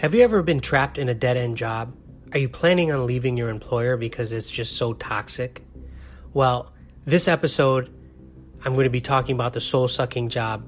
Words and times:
Have 0.00 0.14
you 0.14 0.22
ever 0.22 0.42
been 0.42 0.60
trapped 0.60 0.96
in 0.96 1.10
a 1.10 1.14
dead 1.14 1.36
end 1.36 1.58
job? 1.58 1.94
Are 2.32 2.38
you 2.38 2.48
planning 2.48 2.90
on 2.90 3.04
leaving 3.04 3.36
your 3.36 3.50
employer 3.50 3.98
because 3.98 4.32
it's 4.32 4.48
just 4.48 4.78
so 4.78 4.94
toxic? 4.94 5.62
Well, 6.32 6.72
this 7.04 7.28
episode, 7.28 7.92
I'm 8.64 8.72
going 8.72 8.84
to 8.84 8.90
be 8.90 9.02
talking 9.02 9.34
about 9.34 9.52
the 9.52 9.60
soul 9.60 9.88
sucking 9.88 10.30
job. 10.30 10.64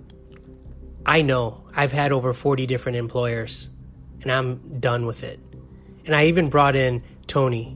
I 1.07 1.23
know 1.23 1.65
I've 1.75 1.93
had 1.93 2.13
over 2.13 2.35
40 2.35 2.67
different 2.67 2.97
employers, 2.97 3.71
and 4.21 4.31
I'm 4.31 4.79
done 4.79 5.07
with 5.07 5.23
it. 5.23 5.41
And 6.05 6.15
I 6.15 6.27
even 6.27 6.51
brought 6.51 6.77
in 6.77 7.03
Tony. 7.27 7.75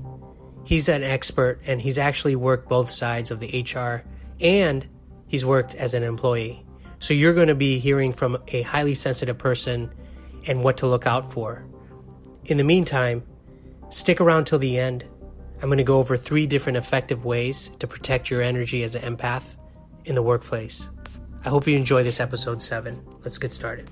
He's 0.65 0.91
an 0.91 1.03
expert, 1.03 1.63
and 1.67 1.81
he's 1.81 1.97
actually 1.97 2.37
worked 2.37 2.69
both 2.69 2.91
sides 2.93 3.31
of 3.31 3.41
the 3.41 3.63
HR, 3.63 4.05
and 4.43 4.87
he's 5.27 5.47
worked 5.47 5.75
as 5.75 5.95
an 5.95 6.03
employee. 6.03 6.67
So 6.99 7.15
you're 7.15 7.33
going 7.33 7.49
to 7.49 7.55
be 7.55 7.79
hearing 7.79 8.13
from 8.13 8.37
a 8.49 8.61
highly 8.61 8.95
sensitive 8.95 9.39
person 9.39 9.91
and 10.47 10.63
what 10.63 10.77
to 10.79 10.87
look 10.87 11.07
out 11.07 11.33
for. 11.33 11.65
In 12.47 12.57
the 12.57 12.65
meantime, 12.65 13.23
stick 13.89 14.21
around 14.21 14.47
till 14.47 14.59
the 14.59 14.79
end. 14.79 15.05
I'm 15.63 15.69
going 15.69 15.79
to 15.79 15.85
go 15.85 15.99
over 15.99 16.17
three 16.17 16.47
different 16.47 16.79
effective 16.79 17.25
ways 17.25 17.71
to 17.79 17.87
protect 17.87 18.31
your 18.31 18.43
energy 18.43 18.83
as 18.83 18.95
an 18.95 19.17
empath 19.17 19.57
in 20.05 20.15
the 20.15 20.23
workplace. 20.23 20.91
I 21.45 21.49
hope 21.49 21.67
you 21.67 21.77
enjoy 21.77 22.03
this 22.03 22.21
episode 22.21 22.63
7. 22.63 23.03
Let's 23.25 23.39
get 23.39 23.53
started. 23.53 23.91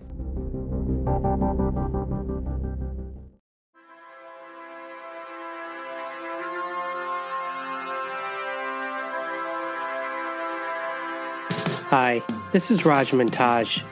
Hi, 11.91 12.22
this 12.52 12.72
is 12.72 12.84
Raj 12.84 13.12
Montage 13.12 13.82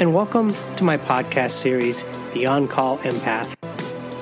and 0.00 0.12
welcome 0.12 0.54
to 0.76 0.84
my 0.84 0.96
podcast 0.96 1.52
series, 1.52 2.04
The 2.32 2.46
On 2.46 2.66
Call 2.66 2.98
Empath. 2.98 3.54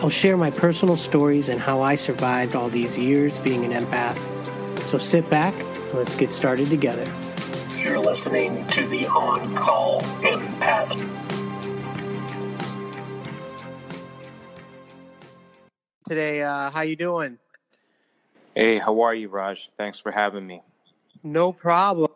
I'll 0.03 0.11
share 0.11 0.37
my 0.37 0.51
personal 0.51 0.97
stories 0.97 1.49
and 1.49 1.61
how 1.61 1.81
I 1.81 1.95
survived 1.95 2.55
all 2.55 2.69
these 2.69 2.99
years 2.99 3.39
being 3.39 3.65
an 3.65 3.73
empath. 3.73 4.19
So 4.85 4.99
sit 4.99 5.29
back 5.31 5.55
and 5.55 5.95
let's 5.95 6.15
get 6.15 6.33
started 6.33 6.69
together. 6.69 7.11
You're 7.77 7.99
listening 7.99 8.67
to 8.69 8.87
The 8.87 9.07
On 9.07 9.55
Call 9.57 10.03
Empath. 10.21 10.99
Today, 16.07 16.43
uh, 16.43 16.71
how 16.71 16.83
you 16.83 16.97
doing? 16.97 17.39
Hey, 18.55 18.79
how 18.79 19.01
are 19.01 19.15
you, 19.15 19.29
Raj? 19.29 19.71
Thanks 19.79 19.99
for 19.99 20.13
having 20.13 20.47
me. 20.47 20.63
No 21.23 21.53
problem 21.53 22.12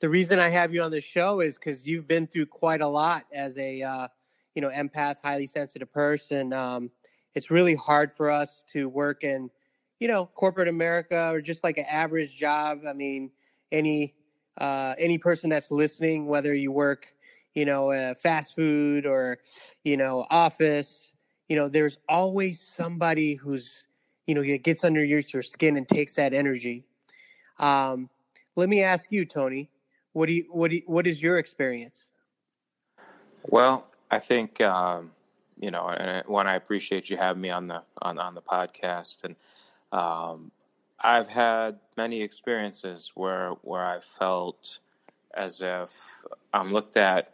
the 0.00 0.08
reason 0.08 0.38
I 0.38 0.48
have 0.48 0.72
you 0.72 0.82
on 0.82 0.90
the 0.90 1.00
show 1.00 1.40
is 1.40 1.56
because 1.56 1.86
you've 1.86 2.08
been 2.08 2.26
through 2.26 2.46
quite 2.46 2.80
a 2.80 2.88
lot 2.88 3.26
as 3.32 3.56
a 3.58 3.82
uh, 3.82 4.08
you 4.54 4.62
know 4.62 4.70
empath, 4.70 5.16
highly 5.22 5.46
sensitive 5.46 5.92
person. 5.92 6.52
Um, 6.52 6.90
it's 7.34 7.50
really 7.50 7.74
hard 7.74 8.12
for 8.12 8.30
us 8.30 8.64
to 8.72 8.88
work 8.88 9.22
in 9.24 9.50
you 10.00 10.08
know 10.08 10.26
corporate 10.26 10.68
America 10.68 11.30
or 11.30 11.40
just 11.42 11.62
like 11.62 11.78
an 11.78 11.84
average 11.86 12.36
job. 12.36 12.80
I 12.88 12.94
mean, 12.94 13.30
any 13.70 14.14
uh, 14.58 14.94
any 14.98 15.18
person 15.18 15.50
that's 15.50 15.70
listening, 15.70 16.26
whether 16.26 16.54
you 16.54 16.72
work 16.72 17.06
you 17.54 17.66
know 17.66 17.90
uh, 17.90 18.14
fast 18.14 18.56
food 18.56 19.04
or 19.04 19.38
you 19.84 19.98
know 19.98 20.26
office, 20.30 21.12
you 21.48 21.56
know, 21.56 21.68
there's 21.68 21.98
always 22.08 22.58
somebody 22.58 23.34
who's 23.34 23.86
you 24.26 24.34
know 24.34 24.42
gets 24.58 24.82
under 24.82 25.04
your, 25.04 25.20
your 25.20 25.42
skin 25.42 25.76
and 25.76 25.86
takes 25.86 26.14
that 26.14 26.32
energy. 26.32 26.84
Um, 27.58 28.08
let 28.56 28.70
me 28.70 28.82
ask 28.82 29.12
you, 29.12 29.26
Tony 29.26 29.68
what 30.12 30.26
do 30.26 30.32
you 30.32 30.46
what 30.50 30.70
do 30.70 30.76
you, 30.76 30.82
what 30.86 31.06
is 31.06 31.22
your 31.22 31.38
experience? 31.38 32.10
Well, 33.48 33.86
I 34.10 34.18
think 34.18 34.60
um, 34.60 35.12
you 35.58 35.70
know, 35.70 35.88
and 35.88 36.26
one 36.26 36.46
I 36.46 36.54
appreciate 36.54 37.10
you 37.10 37.16
having 37.16 37.42
me 37.42 37.50
on 37.50 37.68
the 37.68 37.82
on 38.02 38.18
on 38.18 38.34
the 38.34 38.42
podcast, 38.42 39.24
and 39.24 39.36
um, 39.92 40.50
I've 40.98 41.28
had 41.28 41.78
many 41.96 42.22
experiences 42.22 43.12
where 43.14 43.50
where 43.62 43.84
I 43.84 44.00
felt 44.18 44.78
as 45.34 45.60
if 45.62 46.24
I'm 46.52 46.72
looked 46.72 46.96
at 46.96 47.30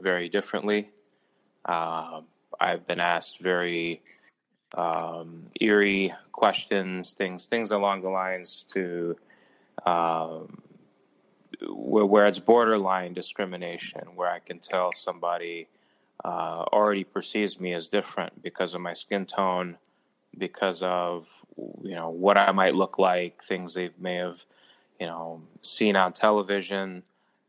very 0.00 0.28
differently. 0.28 0.90
Um, 1.66 2.24
I've 2.60 2.86
been 2.86 3.00
asked 3.00 3.40
very 3.40 4.02
um, 4.74 5.46
eerie 5.60 6.12
questions, 6.32 7.12
things 7.12 7.46
things 7.46 7.70
along 7.70 8.02
the 8.02 8.08
lines 8.08 8.64
to 8.72 9.16
um, 9.86 10.62
where, 11.68 12.04
where 12.04 12.26
it's 12.26 12.38
borderline 12.38 13.14
discrimination, 13.14 14.02
where 14.14 14.30
I 14.30 14.38
can 14.38 14.58
tell 14.58 14.92
somebody 14.92 15.68
uh, 16.24 16.64
already 16.72 17.04
perceives 17.04 17.60
me 17.60 17.72
as 17.72 17.88
different 17.88 18.42
because 18.42 18.74
of 18.74 18.80
my 18.80 18.94
skin 18.94 19.26
tone, 19.26 19.76
because 20.36 20.82
of 20.82 21.26
you 21.82 21.94
know 21.94 22.10
what 22.10 22.38
I 22.38 22.50
might 22.52 22.74
look 22.74 22.98
like, 22.98 23.42
things 23.44 23.74
they 23.74 23.90
may 23.98 24.16
have 24.16 24.44
you 25.00 25.06
know 25.06 25.42
seen 25.62 25.96
on 25.96 26.12
television. 26.12 27.02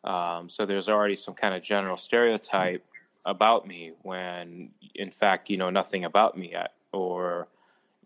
Um, 0.03 0.49
so 0.49 0.65
there's 0.65 0.89
already 0.89 1.15
some 1.15 1.33
kind 1.33 1.55
of 1.55 1.63
general 1.63 1.97
stereotype 1.97 2.83
about 3.25 3.67
me 3.67 3.93
when 4.03 4.69
in 4.93 5.09
fact 5.09 5.49
you 5.49 5.57
know 5.57 5.69
nothing 5.69 6.05
about 6.05 6.37
me 6.37 6.51
yet, 6.51 6.73
or 6.91 7.47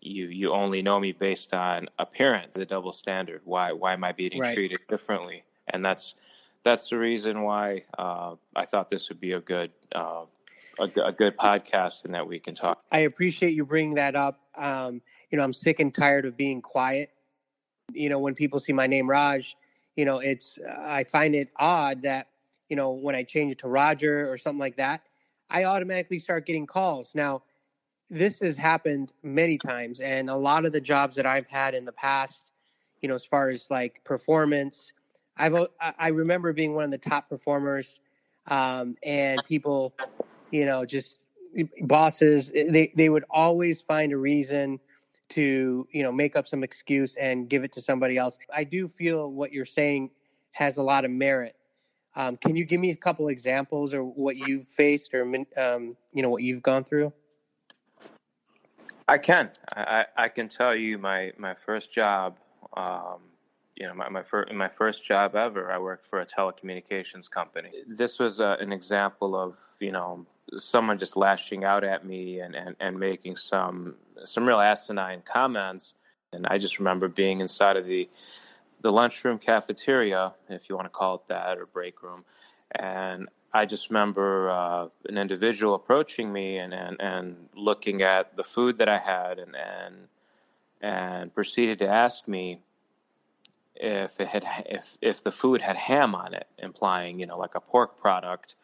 you 0.00 0.26
you 0.26 0.52
only 0.52 0.82
know 0.82 0.98
me 0.98 1.12
based 1.12 1.52
on 1.52 1.88
appearance. 1.98 2.54
The 2.54 2.66
double 2.66 2.92
standard. 2.92 3.42
Why 3.44 3.72
why 3.72 3.92
am 3.92 4.04
I 4.04 4.12
being 4.12 4.38
right. 4.38 4.54
treated 4.54 4.80
differently? 4.88 5.44
And 5.72 5.84
that's 5.84 6.14
that's 6.62 6.88
the 6.88 6.98
reason 6.98 7.42
why 7.42 7.84
uh, 7.98 8.34
I 8.54 8.66
thought 8.66 8.90
this 8.90 9.08
would 9.08 9.20
be 9.20 9.32
a 9.32 9.40
good 9.40 9.70
uh, 9.94 10.24
a, 10.78 10.84
a, 11.06 11.12
good 11.12 11.36
podcast 11.36 12.04
and 12.04 12.14
that 12.14 12.26
we 12.26 12.38
can 12.38 12.54
talk. 12.54 12.82
I 12.92 13.00
appreciate 13.00 13.54
you 13.54 13.64
bringing 13.64 13.94
that 13.94 14.14
up. 14.14 14.40
Um, 14.56 15.02
you 15.30 15.38
know, 15.38 15.44
I'm 15.44 15.52
sick 15.52 15.80
and 15.80 15.94
tired 15.94 16.24
of 16.24 16.36
being 16.36 16.62
quiet. 16.62 17.10
You 17.92 18.08
know, 18.08 18.18
when 18.18 18.34
people 18.34 18.60
see 18.60 18.72
my 18.72 18.86
name 18.86 19.08
Raj, 19.08 19.56
you 19.96 20.04
know, 20.04 20.18
it's 20.18 20.58
I 20.78 21.04
find 21.04 21.34
it 21.34 21.48
odd 21.56 22.02
that 22.02 22.28
you 22.68 22.76
know 22.76 22.90
when 22.92 23.14
I 23.14 23.22
change 23.22 23.52
it 23.52 23.58
to 23.60 23.68
Roger 23.68 24.30
or 24.30 24.38
something 24.38 24.60
like 24.60 24.76
that, 24.76 25.02
I 25.48 25.64
automatically 25.64 26.18
start 26.18 26.46
getting 26.46 26.66
calls. 26.66 27.14
Now, 27.14 27.42
this 28.08 28.40
has 28.40 28.56
happened 28.56 29.12
many 29.22 29.58
times, 29.58 30.00
and 30.00 30.30
a 30.30 30.36
lot 30.36 30.64
of 30.64 30.72
the 30.72 30.80
jobs 30.80 31.16
that 31.16 31.26
I've 31.26 31.48
had 31.48 31.74
in 31.74 31.84
the 31.84 31.92
past, 31.92 32.52
you 33.00 33.08
know, 33.08 33.14
as 33.14 33.24
far 33.24 33.48
as 33.48 33.70
like 33.70 34.02
performance 34.04 34.92
I've 35.36 35.54
I 35.98 36.08
remember 36.08 36.52
being 36.52 36.74
one 36.74 36.84
of 36.84 36.90
the 36.90 36.98
top 36.98 37.28
performers, 37.28 38.00
um, 38.46 38.96
and 39.02 39.44
people, 39.44 39.94
you 40.50 40.66
know, 40.66 40.84
just 40.84 41.24
bosses. 41.82 42.52
Eh, 42.54 42.66
they 42.68 42.92
they 42.94 43.08
would 43.08 43.24
always 43.30 43.80
find 43.80 44.12
a 44.12 44.16
reason 44.16 44.80
to 45.30 45.86
you 45.90 46.02
know 46.02 46.12
make 46.12 46.36
up 46.36 46.46
some 46.46 46.62
excuse 46.62 47.16
and 47.16 47.48
give 47.48 47.64
it 47.64 47.72
to 47.72 47.80
somebody 47.80 48.16
else. 48.16 48.38
I 48.54 48.64
do 48.64 48.88
feel 48.88 49.30
what 49.30 49.52
you're 49.52 49.64
saying 49.64 50.10
has 50.52 50.76
a 50.76 50.82
lot 50.82 51.04
of 51.04 51.10
merit. 51.10 51.56
Um, 52.16 52.36
can 52.36 52.56
you 52.56 52.64
give 52.64 52.80
me 52.80 52.90
a 52.90 52.96
couple 52.96 53.28
examples 53.28 53.94
or 53.94 54.02
what 54.02 54.36
you've 54.36 54.66
faced 54.66 55.14
or 55.14 55.22
um, 55.56 55.96
you 56.12 56.22
know 56.22 56.28
what 56.28 56.42
you've 56.42 56.62
gone 56.62 56.84
through? 56.84 57.12
I 59.08 59.18
can. 59.18 59.50
I, 59.74 60.06
I 60.16 60.28
can 60.28 60.48
tell 60.48 60.74
you 60.74 60.98
my 60.98 61.32
my 61.38 61.54
first 61.66 61.92
job. 61.92 62.38
Um, 62.76 63.29
you 63.80 63.86
know, 63.86 63.94
my 63.94 64.08
my, 64.10 64.22
fir- 64.22 64.46
my 64.52 64.68
first 64.68 65.04
job 65.04 65.34
ever, 65.34 65.72
I 65.72 65.78
worked 65.78 66.06
for 66.06 66.20
a 66.20 66.26
telecommunications 66.26 67.30
company. 67.30 67.70
This 67.88 68.18
was 68.18 68.38
uh, 68.38 68.56
an 68.60 68.72
example 68.72 69.34
of 69.34 69.56
you 69.80 69.90
know 69.90 70.26
someone 70.54 70.98
just 70.98 71.16
lashing 71.16 71.64
out 71.64 71.82
at 71.82 72.04
me 72.04 72.40
and, 72.40 72.54
and, 72.54 72.76
and 72.78 73.00
making 73.00 73.36
some 73.36 73.94
some 74.22 74.46
real 74.46 74.60
asinine 74.60 75.22
comments. 75.22 75.94
And 76.32 76.46
I 76.46 76.58
just 76.58 76.78
remember 76.78 77.08
being 77.08 77.40
inside 77.40 77.78
of 77.78 77.86
the 77.86 78.08
the 78.82 78.92
lunchroom 78.92 79.38
cafeteria, 79.38 80.34
if 80.50 80.68
you 80.68 80.76
want 80.76 80.84
to 80.84 80.90
call 80.90 81.14
it 81.14 81.28
that, 81.28 81.56
or 81.56 81.64
break 81.64 82.02
room, 82.02 82.24
and 82.72 83.28
I 83.54 83.64
just 83.64 83.88
remember 83.88 84.50
uh, 84.50 84.88
an 85.08 85.16
individual 85.16 85.74
approaching 85.74 86.30
me 86.32 86.58
and, 86.58 86.72
and, 86.72 87.00
and 87.00 87.48
looking 87.56 88.02
at 88.02 88.36
the 88.36 88.44
food 88.44 88.76
that 88.76 88.90
I 88.90 88.98
had 88.98 89.38
and 89.38 89.56
and 89.56 89.94
and 90.82 91.34
proceeded 91.34 91.78
to 91.78 91.88
ask 91.88 92.28
me 92.28 92.60
if 93.80 94.20
it 94.20 94.28
had 94.28 94.44
if 94.66 94.98
if 95.00 95.24
the 95.24 95.32
food 95.32 95.62
had 95.62 95.76
ham 95.76 96.14
on 96.14 96.34
it, 96.34 96.46
implying 96.58 97.18
you 97.18 97.26
know 97.26 97.38
like 97.38 97.54
a 97.54 97.60
pork 97.60 97.98
product, 97.98 98.54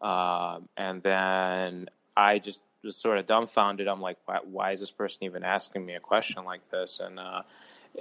um, 0.00 0.68
and 0.76 1.02
then 1.02 1.88
I 2.16 2.38
just 2.38 2.60
was 2.82 2.96
sort 2.96 3.18
of 3.18 3.26
dumbfounded. 3.26 3.86
I'm 3.86 4.00
like, 4.00 4.16
why, 4.24 4.38
why, 4.42 4.72
is 4.72 4.80
this 4.80 4.90
person 4.90 5.24
even 5.24 5.44
asking 5.44 5.86
me 5.86 5.94
a 5.94 6.00
question 6.00 6.44
like 6.44 6.68
this? 6.70 7.00
And 7.00 7.20
uh, 7.20 7.42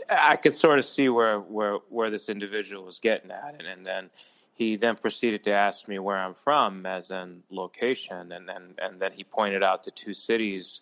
I 0.10 0.38
could 0.38 0.54
sort 0.54 0.80
of 0.80 0.86
see 0.86 1.10
where 1.10 1.40
where 1.40 1.76
where 1.90 2.10
this 2.10 2.30
individual 2.30 2.86
was 2.86 3.00
getting 3.00 3.32
at, 3.32 3.56
and, 3.60 3.68
and 3.68 3.86
then 3.86 4.10
he 4.54 4.78
then 4.78 4.96
proceeded 4.96 5.44
to 5.44 5.52
ask 5.52 5.90
me 5.90 6.00
where 6.00 6.18
I'm 6.18 6.34
from, 6.34 6.86
as 6.86 7.12
in 7.12 7.44
location, 7.50 8.32
and 8.32 8.50
and 8.50 8.80
and 8.82 9.00
then 9.00 9.12
he 9.12 9.26
pointed 9.26 9.62
out 9.62 9.84
the 9.84 9.92
two 9.92 10.14
cities 10.14 10.80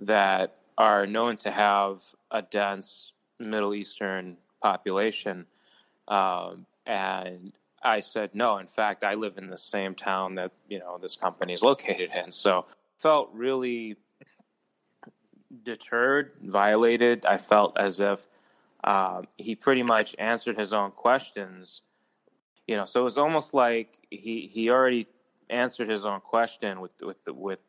that 0.00 0.54
are 0.78 1.08
known 1.08 1.36
to 1.38 1.50
have 1.50 2.02
a 2.30 2.40
dense 2.40 3.12
Middle 3.40 3.74
Eastern 3.74 4.36
population. 4.60 5.46
Um, 6.06 6.66
and 6.86 7.52
I 7.82 8.00
said, 8.00 8.34
no, 8.34 8.58
in 8.58 8.66
fact, 8.66 9.04
I 9.04 9.14
live 9.14 9.38
in 9.38 9.50
the 9.50 9.56
same 9.56 9.94
town 9.94 10.36
that, 10.36 10.52
you 10.68 10.78
know, 10.78 10.98
this 10.98 11.16
company 11.16 11.52
is 11.52 11.62
located 11.62 12.10
in. 12.14 12.32
So 12.32 12.66
felt 12.98 13.30
really 13.32 13.96
deterred, 15.64 16.32
violated. 16.42 17.24
I 17.24 17.38
felt 17.38 17.78
as 17.78 18.00
if 18.00 18.26
uh, 18.84 19.22
he 19.36 19.54
pretty 19.54 19.82
much 19.82 20.14
answered 20.18 20.58
his 20.58 20.72
own 20.72 20.90
questions. 20.90 21.82
You 22.66 22.76
know, 22.76 22.84
so 22.84 23.00
it 23.00 23.04
was 23.04 23.18
almost 23.18 23.54
like 23.54 23.98
he 24.10 24.48
he 24.52 24.70
already 24.70 25.06
answered 25.48 25.88
his 25.88 26.04
own 26.04 26.20
question 26.20 26.80
with 26.80 26.92
with 27.00 27.22
the, 27.24 27.32
with 27.32 27.62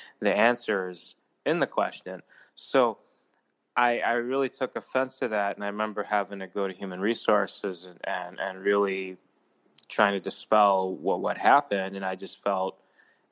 the 0.20 0.36
answers 0.36 1.16
in 1.44 1.58
the 1.58 1.66
question. 1.66 2.22
So 2.54 2.98
I, 3.76 3.98
I 4.00 4.12
really 4.14 4.48
took 4.48 4.76
offense 4.76 5.18
to 5.18 5.28
that, 5.28 5.56
and 5.56 5.64
I 5.64 5.68
remember 5.68 6.02
having 6.02 6.38
to 6.38 6.46
go 6.46 6.66
to 6.66 6.72
human 6.72 7.00
resources 7.00 7.84
and, 7.86 7.98
and, 8.04 8.40
and 8.40 8.58
really 8.64 9.18
trying 9.88 10.14
to 10.14 10.20
dispel 10.20 10.94
what 10.94 11.20
what 11.20 11.38
happened, 11.38 11.96
and 11.96 12.04
I 12.04 12.14
just 12.14 12.42
felt 12.42 12.80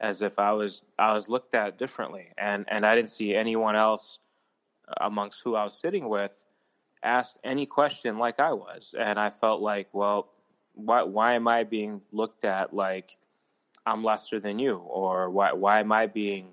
as 0.00 0.22
if 0.22 0.38
I 0.38 0.52
was 0.52 0.84
I 0.98 1.12
was 1.12 1.28
looked 1.28 1.54
at 1.54 1.78
differently, 1.78 2.28
and 2.36 2.64
and 2.68 2.84
I 2.84 2.94
didn't 2.94 3.10
see 3.10 3.34
anyone 3.34 3.76
else 3.76 4.18
amongst 5.00 5.42
who 5.42 5.54
I 5.54 5.64
was 5.64 5.74
sitting 5.74 6.08
with 6.08 6.44
asked 7.02 7.38
any 7.44 7.66
question 7.66 8.18
like 8.18 8.40
I 8.40 8.52
was, 8.52 8.94
and 8.98 9.18
I 9.18 9.30
felt 9.30 9.60
like, 9.60 9.88
well, 9.92 10.30
why 10.74 11.02
why 11.02 11.34
am 11.34 11.46
I 11.46 11.64
being 11.64 12.00
looked 12.12 12.44
at 12.44 12.74
like 12.74 13.16
I'm 13.86 14.02
lesser 14.02 14.40
than 14.40 14.58
you, 14.58 14.76
or 14.78 15.30
why 15.30 15.52
why 15.52 15.80
am 15.80 15.92
I 15.92 16.06
being, 16.06 16.48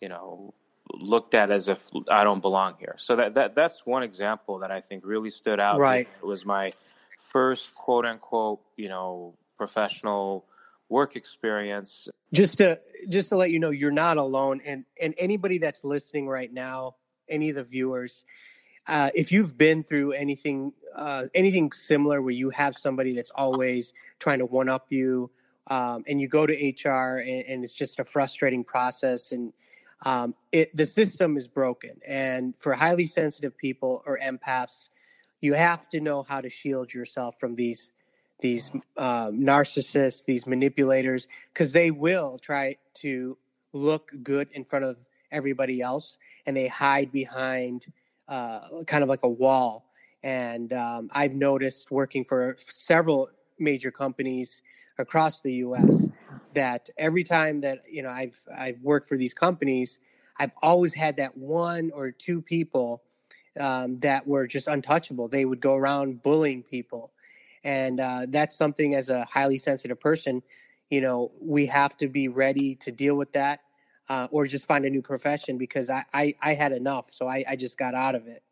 you 0.00 0.08
know, 0.08 0.54
looked 1.00 1.34
at 1.34 1.50
as 1.50 1.68
if 1.68 1.86
I 2.10 2.24
don't 2.24 2.40
belong 2.40 2.74
here? 2.78 2.94
So 2.98 3.16
that 3.16 3.34
that 3.34 3.54
that's 3.54 3.84
one 3.86 4.02
example 4.02 4.58
that 4.60 4.70
I 4.70 4.80
think 4.80 5.04
really 5.04 5.30
stood 5.30 5.60
out. 5.60 5.78
Right, 5.78 6.08
it 6.08 6.24
was 6.24 6.44
my 6.44 6.72
first 7.18 7.74
quote 7.74 8.06
unquote, 8.06 8.60
you 8.76 8.88
know, 8.88 9.34
professional 9.56 10.46
work 10.88 11.16
experience. 11.16 12.08
Just 12.32 12.58
to 12.58 12.80
just 13.08 13.30
to 13.30 13.36
let 13.36 13.50
you 13.50 13.58
know, 13.58 13.70
you're 13.70 13.90
not 13.90 14.16
alone, 14.16 14.60
and 14.64 14.84
and 15.00 15.14
anybody 15.18 15.58
that's 15.58 15.84
listening 15.84 16.28
right 16.28 16.52
now, 16.52 16.96
any 17.28 17.50
of 17.50 17.56
the 17.56 17.64
viewers, 17.64 18.24
uh, 18.86 19.10
if 19.14 19.32
you've 19.32 19.56
been 19.56 19.82
through 19.82 20.12
anything 20.12 20.72
uh, 20.94 21.26
anything 21.34 21.72
similar 21.72 22.20
where 22.22 22.32
you 22.32 22.50
have 22.50 22.76
somebody 22.76 23.14
that's 23.14 23.30
always 23.30 23.92
trying 24.18 24.38
to 24.38 24.46
one 24.46 24.68
up 24.68 24.86
you, 24.90 25.30
um, 25.68 26.04
and 26.06 26.20
you 26.20 26.28
go 26.28 26.46
to 26.46 26.52
HR 26.52 27.18
and, 27.18 27.44
and, 27.46 27.64
it's 27.64 27.72
just 27.72 27.98
a 27.98 28.04
frustrating 28.04 28.62
process, 28.62 29.32
and 29.32 29.52
um, 30.04 30.34
it, 30.52 30.76
the 30.76 30.86
system 30.86 31.36
is 31.36 31.48
broken. 31.48 32.00
And 32.06 32.54
for 32.58 32.74
highly 32.74 33.06
sensitive 33.06 33.56
people 33.56 34.02
or 34.06 34.18
empaths, 34.18 34.90
you 35.40 35.54
have 35.54 35.88
to 35.90 36.00
know 36.00 36.22
how 36.22 36.40
to 36.40 36.50
shield 36.50 36.92
yourself 36.92 37.38
from 37.38 37.54
these 37.54 37.92
these 38.40 38.70
um, 38.96 39.40
narcissists, 39.40 40.24
these 40.24 40.46
manipulators, 40.46 41.28
because 41.52 41.72
they 41.72 41.90
will 41.90 42.38
try 42.38 42.76
to 42.94 43.38
look 43.72 44.10
good 44.22 44.48
in 44.52 44.64
front 44.64 44.84
of 44.84 44.96
everybody 45.30 45.80
else, 45.80 46.18
and 46.44 46.56
they 46.56 46.66
hide 46.66 47.12
behind 47.12 47.86
uh, 48.28 48.82
kind 48.86 49.02
of 49.02 49.08
like 49.08 49.22
a 49.22 49.28
wall. 49.28 49.86
And 50.22 50.72
um, 50.72 51.08
I've 51.12 51.34
noticed 51.34 51.90
working 51.90 52.24
for 52.24 52.56
several 52.58 53.28
major 53.58 53.90
companies 53.90 54.62
across 54.98 55.42
the 55.42 55.52
U.S. 55.54 56.08
that 56.54 56.88
every 56.96 57.24
time 57.24 57.60
that 57.62 57.80
you 57.90 58.02
know 58.02 58.10
I've 58.10 58.38
I've 58.56 58.80
worked 58.80 59.08
for 59.08 59.16
these 59.16 59.34
companies, 59.34 59.98
I've 60.38 60.52
always 60.62 60.94
had 60.94 61.16
that 61.18 61.36
one 61.36 61.90
or 61.94 62.10
two 62.10 62.40
people 62.40 63.02
um, 63.58 63.98
that 64.00 64.26
were 64.26 64.46
just 64.46 64.68
untouchable. 64.68 65.28
They 65.28 65.44
would 65.44 65.60
go 65.60 65.74
around 65.74 66.22
bullying 66.22 66.62
people, 66.62 67.12
and 67.62 68.00
uh, 68.00 68.26
that's 68.28 68.56
something 68.56 68.94
as 68.94 69.10
a 69.10 69.24
highly 69.24 69.58
sensitive 69.58 69.98
person, 69.98 70.42
you 70.90 71.00
know, 71.00 71.32
we 71.40 71.66
have 71.66 71.96
to 71.98 72.08
be 72.08 72.28
ready 72.28 72.74
to 72.76 72.92
deal 72.92 73.16
with 73.16 73.32
that 73.32 73.60
uh, 74.08 74.28
or 74.30 74.46
just 74.46 74.66
find 74.66 74.84
a 74.84 74.90
new 74.90 75.02
profession 75.02 75.58
because 75.58 75.90
I, 75.90 76.04
I, 76.12 76.34
I 76.40 76.54
had 76.54 76.72
enough. 76.72 77.08
So 77.12 77.26
I, 77.26 77.44
I, 77.48 77.56
just 77.56 77.78
got 77.78 77.94
out 77.94 78.14
of 78.14 78.26
it. 78.26 78.42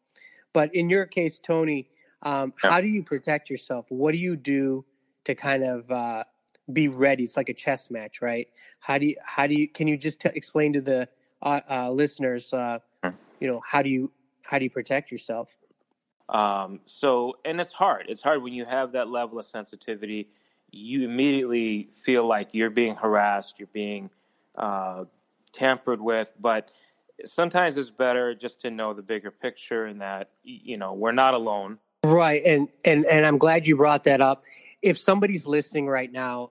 But 0.52 0.74
in 0.74 0.88
your 0.88 1.06
case, 1.06 1.38
Tony, 1.38 1.88
um, 2.22 2.52
how 2.56 2.80
do 2.80 2.88
you 2.88 3.02
protect 3.02 3.50
yourself? 3.50 3.86
What 3.90 4.12
do 4.12 4.18
you 4.18 4.36
do 4.36 4.84
to 5.24 5.34
kind 5.34 5.64
of 5.64 5.90
uh, 5.90 6.24
be 6.70 6.88
ready? 6.88 7.24
It's 7.24 7.36
like 7.36 7.48
a 7.48 7.54
chess 7.54 7.90
match, 7.90 8.20
right? 8.20 8.48
How 8.80 8.98
do 8.98 9.06
you, 9.06 9.16
how 9.24 9.46
do 9.46 9.54
you, 9.54 9.68
can 9.68 9.88
you 9.88 9.96
just 9.96 10.20
t- 10.20 10.30
explain 10.34 10.72
to 10.74 10.80
the 10.80 11.08
uh, 11.40 11.60
uh 11.68 11.90
listeners, 11.90 12.52
uh, 12.52 12.78
hmm. 13.02 13.10
you 13.40 13.48
know, 13.48 13.60
how 13.66 13.82
do 13.82 13.88
you, 13.88 14.10
how 14.42 14.58
do 14.58 14.64
you 14.64 14.70
protect 14.70 15.10
yourself? 15.10 15.54
Um, 16.28 16.80
so, 16.86 17.38
and 17.44 17.60
it's 17.60 17.72
hard. 17.72 18.06
It's 18.08 18.22
hard 18.22 18.42
when 18.42 18.52
you 18.52 18.64
have 18.64 18.92
that 18.92 19.08
level 19.08 19.38
of 19.38 19.46
sensitivity. 19.46 20.28
You 20.70 21.04
immediately 21.04 21.90
feel 21.92 22.26
like 22.26 22.48
you're 22.52 22.70
being 22.70 22.94
harassed, 22.96 23.56
you're 23.58 23.68
being 23.72 24.08
uh, 24.56 25.04
tampered 25.52 26.00
with, 26.00 26.32
but 26.40 26.70
sometimes 27.24 27.76
it's 27.76 27.90
better 27.90 28.34
just 28.34 28.60
to 28.62 28.70
know 28.70 28.92
the 28.92 29.02
bigger 29.02 29.30
picture 29.30 29.86
and 29.86 30.00
that 30.00 30.30
you 30.42 30.76
know 30.76 30.92
we're 30.92 31.12
not 31.12 31.34
alone. 31.34 31.78
Right, 32.04 32.42
and 32.44 32.68
and 32.84 33.04
and 33.06 33.24
I'm 33.24 33.38
glad 33.38 33.66
you 33.66 33.76
brought 33.76 34.04
that 34.04 34.20
up. 34.20 34.44
If 34.82 34.98
somebody's 34.98 35.46
listening 35.46 35.86
right 35.86 36.10
now, 36.10 36.50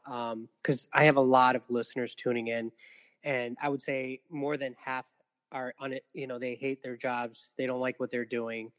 because 0.63 0.83
um, 0.85 0.89
I 0.93 1.03
have 1.05 1.17
a 1.17 1.21
lot 1.21 1.55
of 1.55 1.63
listeners 1.69 2.15
tuning 2.15 2.47
in, 2.47 2.71
and 3.23 3.57
I 3.61 3.69
would 3.69 3.81
say 3.81 4.21
more 4.29 4.57
than 4.57 4.75
half 4.83 5.05
are 5.51 5.73
on 5.79 5.93
it. 5.93 6.05
You 6.13 6.27
know, 6.27 6.39
they 6.39 6.55
hate 6.55 6.81
their 6.81 6.95
jobs, 6.95 7.53
they 7.57 7.65
don't 7.65 7.81
like 7.81 7.99
what 7.99 8.09
they're 8.09 8.25
doing. 8.25 8.71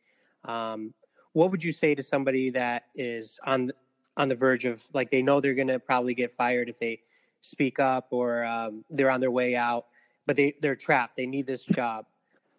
Um, 0.44 0.94
what 1.34 1.50
would 1.50 1.62
you 1.62 1.72
say 1.72 1.94
to 1.94 2.02
somebody 2.02 2.50
that 2.50 2.84
is 2.94 3.38
on 3.44 3.72
on 4.16 4.28
the 4.28 4.34
verge 4.34 4.64
of 4.64 4.82
like 4.92 5.10
they 5.10 5.22
know 5.22 5.40
they're 5.40 5.54
going 5.54 5.68
to 5.68 5.78
probably 5.78 6.14
get 6.14 6.32
fired 6.32 6.68
if 6.68 6.78
they 6.78 7.00
speak 7.40 7.78
up 7.78 8.08
or 8.10 8.44
um, 8.44 8.84
they're 8.90 9.10
on 9.10 9.20
their 9.20 9.30
way 9.30 9.56
out 9.56 9.86
but 10.26 10.36
they 10.36 10.54
they're 10.60 10.76
trapped. 10.76 11.16
They 11.16 11.26
need 11.26 11.46
this 11.46 11.64
job. 11.64 12.06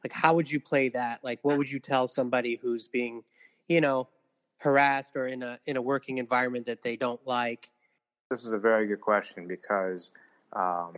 Like, 0.04 0.12
how 0.12 0.34
would 0.34 0.51
you 0.51 0.60
play 0.60 0.89
that? 0.89 1.24
Like, 1.24 1.39
what 1.44 1.57
would 1.57 1.72
you 1.72 1.80
tell 1.80 2.07
somebody 2.07 2.60
who's 2.62 2.88
being, 2.88 3.24
you 3.69 3.80
know, 3.80 4.10
harassed 4.63 5.15
or 5.15 5.27
in 5.27 5.44
a 5.44 5.60
in 5.65 5.77
a 5.77 5.81
working 5.81 6.18
environment 6.18 6.65
that 6.65 6.81
they 6.81 6.95
don't 6.95 7.25
like? 7.25 7.69
This 8.30 8.45
is 8.45 8.54
a 8.54 8.57
very 8.57 8.88
good 8.88 9.01
question 9.01 9.48
because, 9.48 10.12
um, 10.54 10.95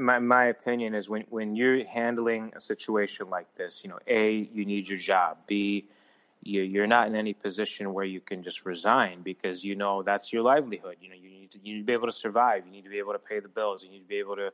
my 0.00 0.18
my 0.18 0.46
opinion 0.46 0.94
is 0.94 1.08
when 1.08 1.24
when 1.28 1.54
you're 1.54 1.84
handling 1.86 2.52
a 2.56 2.60
situation 2.60 3.28
like 3.28 3.54
this, 3.54 3.82
you 3.84 3.90
know, 3.90 3.98
a 4.06 4.48
you 4.52 4.64
need 4.64 4.88
your 4.88 4.98
job. 4.98 5.38
B 5.46 5.88
you, 6.44 6.60
you're 6.60 6.86
not 6.86 7.06
in 7.06 7.14
any 7.14 7.32
position 7.32 7.92
where 7.94 8.04
you 8.04 8.20
can 8.20 8.42
just 8.42 8.66
resign 8.66 9.22
because 9.22 9.64
you 9.64 9.74
know 9.74 10.02
that's 10.02 10.32
your 10.32 10.42
livelihood. 10.42 10.96
You 11.00 11.08
know, 11.08 11.14
you 11.14 11.30
need 11.30 11.50
to 11.52 11.58
you 11.62 11.74
need 11.74 11.80
to 11.80 11.86
be 11.86 11.92
able 11.92 12.06
to 12.06 12.12
survive. 12.12 12.64
You 12.66 12.72
need 12.72 12.84
to 12.84 12.90
be 12.90 12.98
able 12.98 13.14
to 13.14 13.18
pay 13.18 13.40
the 13.40 13.48
bills. 13.48 13.82
You 13.82 13.90
need 13.90 14.00
to 14.00 14.08
be 14.08 14.18
able 14.18 14.36
to 14.36 14.52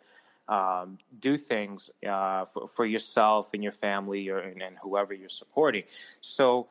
um, 0.49 0.99
do 1.21 1.37
things 1.37 1.91
uh, 2.09 2.45
for, 2.47 2.69
for, 2.69 2.85
yourself 2.85 3.51
and 3.55 3.63
your 3.63 3.73
family 3.73 4.29
or, 4.29 4.39
and, 4.39 4.61
and, 4.61 4.77
whoever 4.83 5.15
you're 5.15 5.29
supporting. 5.29 5.85
So, 6.21 6.67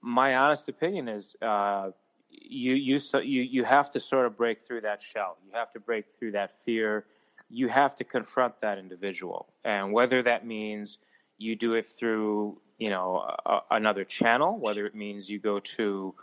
my 0.00 0.36
honest 0.36 0.68
opinion 0.68 1.08
is 1.08 1.34
uh, 1.42 1.90
you 2.30 2.74
you 2.74 3.00
you 3.22 3.42
you 3.42 3.64
have 3.64 3.90
to 3.90 4.00
sort 4.00 4.26
of 4.26 4.36
break 4.36 4.62
through 4.62 4.82
that 4.82 5.02
shell. 5.02 5.38
You 5.44 5.52
have 5.52 5.72
to 5.72 5.80
break 5.80 6.06
through 6.14 6.32
that 6.32 6.58
fear. 6.64 7.06
You 7.50 7.68
have 7.68 7.96
to 7.96 8.04
confront 8.04 8.60
that 8.60 8.78
individual, 8.78 9.48
and 9.64 9.92
whether 9.92 10.22
that 10.22 10.46
means 10.46 10.98
you 11.38 11.56
do 11.56 11.74
it 11.74 11.86
through 11.86 12.60
you 12.78 12.90
know 12.90 13.34
a, 13.46 13.60
another 13.70 14.04
channel, 14.04 14.58
whether 14.58 14.86
it 14.86 14.94
means 14.94 15.28
you 15.28 15.38
go 15.38 15.60
to 15.60 16.14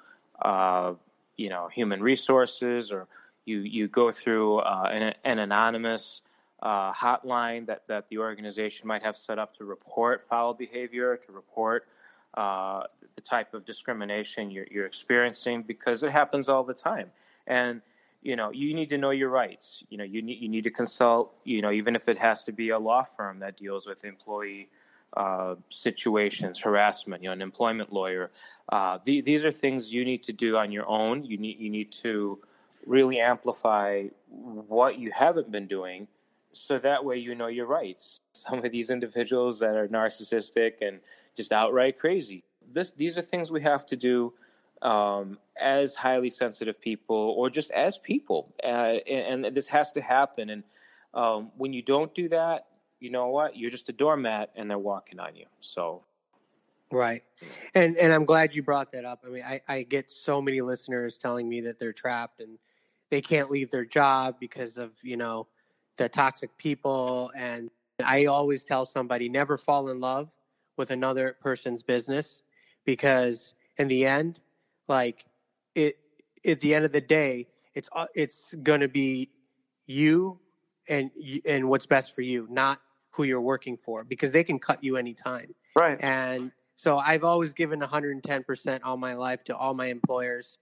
uh, 0.41 0.93
you 1.37 1.49
know 1.49 1.67
human 1.67 2.01
resources 2.01 2.91
or 2.91 3.07
you 3.45 3.59
you 3.59 3.87
go 3.87 4.11
through 4.11 4.59
uh, 4.59 4.89
an, 4.91 5.13
an 5.23 5.39
anonymous 5.39 6.21
uh, 6.61 6.93
hotline 6.93 7.65
that, 7.67 7.83
that 7.87 8.07
the 8.09 8.17
organization 8.17 8.87
might 8.87 9.03
have 9.03 9.15
set 9.15 9.37
up 9.37 9.53
to 9.55 9.65
report 9.65 10.25
foul 10.27 10.53
behavior, 10.53 11.17
to 11.17 11.31
report 11.31 11.87
uh, 12.35 12.83
the 13.15 13.21
type 13.21 13.53
of 13.53 13.65
discrimination 13.65 14.51
you're, 14.51 14.67
you're 14.69 14.85
experiencing, 14.85 15.63
because 15.63 16.03
it 16.03 16.11
happens 16.11 16.49
all 16.49 16.63
the 16.63 16.73
time. 16.73 17.11
And 17.47 17.81
you 18.21 18.35
know, 18.35 18.51
you 18.51 18.73
need 18.73 18.89
to 18.89 18.97
know 18.97 19.11
your 19.11 19.29
rights. 19.29 19.83
You 19.89 19.99
know, 19.99 20.03
you 20.03 20.21
need 20.21 20.39
you 20.41 20.49
need 20.49 20.63
to 20.63 20.71
consult. 20.71 21.35
You 21.43 21.61
know, 21.61 21.71
even 21.71 21.95
if 21.95 22.09
it 22.09 22.17
has 22.17 22.43
to 22.43 22.51
be 22.51 22.69
a 22.69 22.79
law 22.79 23.03
firm 23.03 23.39
that 23.39 23.57
deals 23.57 23.85
with 23.85 24.03
employee 24.03 24.69
uh, 25.15 25.55
situations, 25.69 26.59
harassment. 26.59 27.21
You 27.21 27.29
know, 27.29 27.33
an 27.33 27.41
employment 27.41 27.93
lawyer. 27.93 28.31
Uh, 28.69 28.97
the, 29.03 29.21
these 29.21 29.45
are 29.45 29.51
things 29.51 29.93
you 29.93 30.03
need 30.03 30.23
to 30.23 30.33
do 30.33 30.57
on 30.57 30.71
your 30.71 30.87
own. 30.87 31.23
You 31.23 31.37
need 31.37 31.59
you 31.59 31.69
need 31.69 31.91
to 32.03 32.39
really 32.85 33.19
amplify 33.19 34.05
what 34.27 34.97
you 34.99 35.11
haven't 35.11 35.51
been 35.51 35.67
doing 35.67 36.07
so 36.55 36.79
that 36.79 37.03
way 37.03 37.17
you 37.17 37.35
know 37.35 37.47
your 37.47 37.65
rights. 37.65 38.19
Some 38.33 38.63
of 38.63 38.71
these 38.71 38.89
individuals 38.89 39.59
that 39.59 39.75
are 39.75 39.87
narcissistic 39.87 40.73
and 40.81 40.99
just 41.35 41.51
outright 41.51 41.99
crazy. 41.99 42.43
This, 42.71 42.91
these 42.91 43.17
are 43.17 43.21
things 43.21 43.51
we 43.51 43.61
have 43.61 43.85
to 43.87 43.95
do 43.95 44.33
um, 44.81 45.37
as 45.59 45.95
highly 45.95 46.29
sensitive 46.29 46.79
people 46.79 47.33
or 47.37 47.49
just 47.49 47.71
as 47.71 47.97
people. 47.97 48.53
Uh, 48.63 48.97
and, 49.07 49.45
and, 49.45 49.55
this 49.55 49.67
has 49.67 49.91
to 49.93 50.01
happen. 50.01 50.49
And 50.49 50.63
um, 51.13 51.51
when 51.57 51.73
you 51.73 51.81
don't 51.81 52.13
do 52.13 52.29
that, 52.29 52.67
you 52.99 53.09
know 53.09 53.27
what? 53.27 53.55
You're 53.55 53.71
just 53.71 53.89
a 53.89 53.93
doormat 53.93 54.51
and 54.55 54.69
they're 54.69 54.77
walking 54.77 55.19
on 55.19 55.35
you. 55.35 55.45
So. 55.59 56.03
Right. 56.91 57.23
And 57.73 57.97
and 57.97 58.13
I'm 58.13 58.25
glad 58.25 58.53
you 58.53 58.61
brought 58.61 58.91
that 58.91 59.05
up. 59.05 59.23
I 59.25 59.29
mean, 59.29 59.43
I, 59.43 59.61
I 59.67 59.83
get 59.83 60.11
so 60.11 60.41
many 60.41 60.61
listeners 60.61 61.17
telling 61.17 61.49
me 61.49 61.61
that 61.61 61.79
they're 61.79 61.93
trapped 61.93 62.41
and 62.41 62.59
they 63.09 63.21
can't 63.21 63.49
leave 63.49 63.71
their 63.71 63.85
job 63.85 64.35
because 64.39 64.77
of, 64.77 64.91
you 65.01 65.17
know, 65.17 65.47
the 65.97 66.07
toxic 66.07 66.55
people 66.57 67.31
and 67.35 67.69
I 68.03 68.25
always 68.25 68.63
tell 68.63 68.85
somebody 68.85 69.29
never 69.29 69.57
fall 69.57 69.89
in 69.89 69.99
love 69.99 70.29
with 70.77 70.91
another 70.91 71.37
person's 71.41 71.83
business 71.83 72.43
because 72.85 73.53
in 73.77 73.87
the 73.87 74.05
end, 74.05 74.39
like 74.87 75.25
it, 75.73 75.97
at 76.45 76.59
the 76.59 76.73
end 76.73 76.85
of 76.85 76.91
the 76.91 77.01
day, 77.01 77.47
it's 77.73 77.89
uh, 77.91 78.05
it's 78.15 78.53
going 78.63 78.81
to 78.81 78.87
be 78.87 79.29
you 79.87 80.39
and 80.87 81.11
and 81.47 81.67
what's 81.69 81.85
best 81.85 82.15
for 82.15 82.21
you, 82.21 82.47
not 82.49 82.81
who 83.11 83.23
you're 83.23 83.41
working 83.41 83.77
for, 83.77 84.03
because 84.03 84.31
they 84.31 84.43
can 84.43 84.59
cut 84.59 84.83
you 84.83 84.97
anytime. 84.97 85.53
Right. 85.75 86.01
And 86.01 86.51
so 86.77 86.97
I've 86.97 87.23
always 87.23 87.53
given 87.53 87.79
110% 87.79 88.79
all 88.83 88.97
my 88.97 89.13
life 89.13 89.43
to 89.45 89.55
all 89.55 89.73
my 89.73 89.87
employers, 89.87 90.57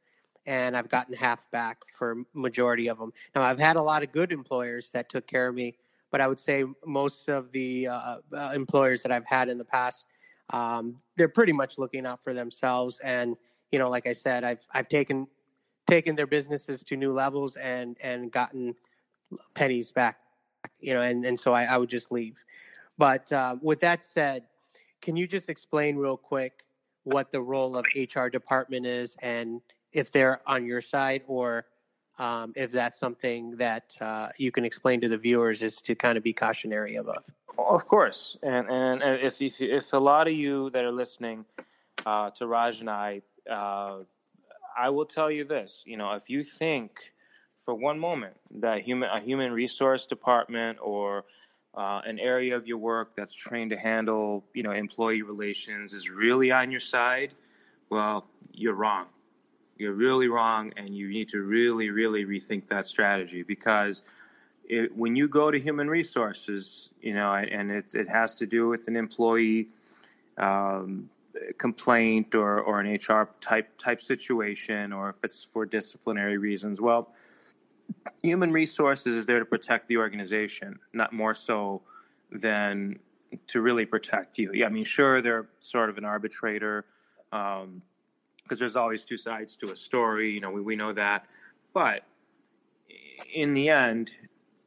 and 0.45 0.77
I've 0.77 0.89
gotten 0.89 1.15
half 1.15 1.49
back 1.51 1.81
for 1.97 2.23
majority 2.33 2.87
of 2.87 2.97
them. 2.99 3.11
Now 3.35 3.41
I've 3.41 3.59
had 3.59 3.75
a 3.75 3.81
lot 3.81 4.03
of 4.03 4.11
good 4.11 4.31
employers 4.31 4.91
that 4.91 5.09
took 5.09 5.27
care 5.27 5.47
of 5.47 5.55
me, 5.55 5.75
but 6.13 6.21
I 6.21 6.27
would 6.27 6.39
say 6.39 6.63
most 6.85 7.27
of 7.27 7.51
the 7.51 7.87
uh, 7.87 8.17
uh, 8.31 8.51
employers 8.53 9.01
that 9.01 9.11
I've 9.11 9.25
had 9.25 9.49
in 9.49 9.57
the 9.57 9.65
past, 9.65 10.05
um, 10.51 10.95
they're 11.17 11.27
pretty 11.27 11.53
much 11.53 11.79
looking 11.79 12.05
out 12.05 12.23
for 12.23 12.35
themselves. 12.35 13.01
And 13.03 13.35
you 13.71 13.79
know, 13.79 13.89
like 13.89 14.05
I 14.05 14.13
said, 14.13 14.43
I've 14.43 14.61
I've 14.71 14.87
taken 14.87 15.25
taken 15.87 16.15
their 16.15 16.27
businesses 16.27 16.83
to 16.83 16.95
new 16.95 17.11
levels 17.11 17.55
and 17.55 17.97
and 17.99 18.31
gotten 18.31 18.75
pennies 19.55 19.91
back. 19.91 20.19
You 20.79 20.93
know, 20.93 21.01
and 21.01 21.25
and 21.25 21.37
so 21.37 21.51
I, 21.51 21.63
I 21.63 21.77
would 21.77 21.89
just 21.89 22.11
leave. 22.11 22.45
But 22.99 23.31
uh, 23.31 23.55
with 23.59 23.79
that 23.79 24.03
said, 24.03 24.43
can 25.01 25.15
you 25.15 25.25
just 25.25 25.49
explain 25.49 25.95
real 25.95 26.15
quick 26.15 26.63
what 27.05 27.31
the 27.31 27.41
role 27.41 27.75
of 27.75 27.87
HR 27.95 28.27
department 28.27 28.85
is 28.85 29.15
and 29.23 29.61
if 29.91 30.11
they're 30.11 30.41
on 30.45 30.63
your 30.63 30.79
side 30.79 31.23
or 31.27 31.65
um, 32.19 32.53
if 32.55 32.71
that's 32.71 32.99
something 32.99 33.51
that 33.57 33.95
uh, 33.99 34.29
you 34.37 34.51
can 34.51 34.65
explain 34.65 35.01
to 35.01 35.07
the 35.07 35.17
viewers 35.17 35.61
is 35.61 35.77
to 35.77 35.95
kind 35.95 36.17
of 36.17 36.23
be 36.23 36.33
cautionary 36.33 36.95
about. 36.95 37.25
Of 37.57 37.87
course, 37.87 38.37
and 38.43 38.69
and 38.69 39.01
if 39.03 39.41
if, 39.41 39.61
if 39.61 39.93
a 39.93 39.97
lot 39.97 40.27
of 40.27 40.33
you 40.33 40.69
that 40.71 40.83
are 40.83 40.91
listening 40.91 41.45
uh, 42.05 42.31
to 42.31 42.47
Raj 42.47 42.79
and 42.79 42.89
I, 42.89 43.21
uh, 43.49 43.99
I 44.77 44.89
will 44.89 45.05
tell 45.05 45.29
you 45.29 45.43
this: 45.43 45.83
you 45.85 45.97
know, 45.97 46.13
if 46.13 46.29
you 46.29 46.43
think 46.43 47.13
for 47.63 47.75
one 47.75 47.99
moment 47.99 48.35
that 48.59 48.81
human 48.81 49.09
a 49.09 49.19
human 49.19 49.51
resource 49.51 50.05
department 50.05 50.79
or 50.81 51.25
uh, 51.75 52.01
an 52.05 52.19
area 52.19 52.55
of 52.55 52.67
your 52.67 52.77
work 52.77 53.15
that's 53.15 53.33
trained 53.33 53.69
to 53.69 53.77
handle 53.77 54.43
you 54.53 54.63
know 54.63 54.71
employee 54.71 55.21
relations 55.21 55.93
is 55.93 56.09
really 56.09 56.51
on 56.51 56.71
your 56.71 56.79
side, 56.79 57.35
well, 57.89 58.25
you're 58.51 58.73
wrong 58.73 59.05
you're 59.83 59.91
really 60.07 60.29
wrong 60.29 60.71
and 60.77 60.95
you 60.95 61.09
need 61.09 61.27
to 61.27 61.41
really 61.41 61.89
really 61.89 62.23
rethink 62.25 62.67
that 62.69 62.85
strategy 62.85 63.43
because 63.43 64.01
it, 64.63 64.95
when 64.95 65.13
you 65.13 65.27
go 65.27 65.51
to 65.51 65.59
human 65.59 65.89
resources 65.89 66.89
you 67.01 67.13
know 67.13 67.33
and 67.33 67.69
it, 67.69 67.93
it 67.93 68.07
has 68.07 68.33
to 68.33 68.45
do 68.45 68.69
with 68.69 68.87
an 68.87 68.95
employee 68.95 69.67
um, 70.37 71.09
complaint 71.57 72.33
or, 72.33 72.61
or 72.61 72.79
an 72.79 72.87
hr 72.95 73.29
type 73.41 73.77
type 73.77 73.99
situation 73.99 74.93
or 74.93 75.09
if 75.09 75.17
it's 75.21 75.43
for 75.51 75.65
disciplinary 75.65 76.37
reasons 76.37 76.79
well 76.79 77.13
human 78.21 78.51
resources 78.53 79.13
is 79.15 79.25
there 79.25 79.39
to 79.39 79.45
protect 79.45 79.89
the 79.89 79.97
organization 79.97 80.79
not 80.93 81.11
more 81.11 81.33
so 81.33 81.81
than 82.31 82.97
to 83.47 83.61
really 83.61 83.85
protect 83.85 84.37
you. 84.37 84.51
Yeah 84.53 84.67
i 84.67 84.69
mean 84.69 84.85
sure 84.85 85.21
they're 85.21 85.47
sort 85.59 85.89
of 85.89 85.97
an 85.97 86.05
arbitrator 86.05 86.85
um, 87.33 87.81
because 88.43 88.59
there's 88.59 88.75
always 88.75 89.03
two 89.03 89.17
sides 89.17 89.55
to 89.57 89.71
a 89.71 89.75
story. 89.75 90.31
You 90.31 90.41
know, 90.41 90.51
we, 90.51 90.61
we 90.61 90.75
know 90.75 90.93
that. 90.93 91.25
But 91.73 92.03
in 93.33 93.53
the 93.53 93.69
end, 93.69 94.11